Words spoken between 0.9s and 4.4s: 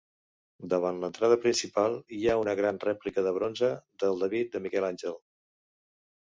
l'entrada principal hi ha una gran rèplica de bronze del